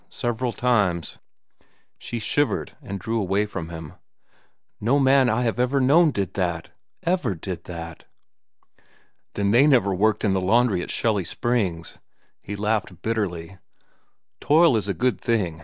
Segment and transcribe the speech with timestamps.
[0.09, 1.19] Several times."
[1.99, 3.93] She shivered and drew away from him.
[4.79, 8.05] "No man that I have ever known did that—ever did that."
[9.35, 11.99] "Then they never worked in the laundry at Shelly Hot Springs,"
[12.41, 13.59] he laughed bitterly.
[14.39, 15.59] "Toil is a good thing.